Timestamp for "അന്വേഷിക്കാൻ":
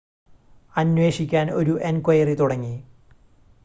0.75-1.51